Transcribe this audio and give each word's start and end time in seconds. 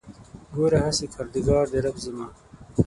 ګوره 0.55 0.79
هسې 0.85 1.05
کردګار 1.13 1.65
دی 1.71 1.79
رب 1.85 1.97
زما 2.05 2.27